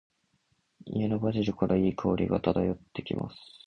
[0.87, 3.35] 家のバジルから、良い香りが漂ってきます。